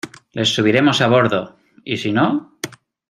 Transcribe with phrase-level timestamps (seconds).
[0.37, 1.55] les subiremos a bordo.¿
[1.85, 2.57] y si no?